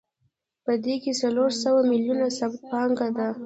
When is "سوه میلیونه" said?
1.63-2.25